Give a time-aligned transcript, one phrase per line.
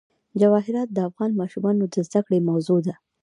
[0.41, 2.95] جواهرات د افغان ماشومانو د زده کړې موضوع ده.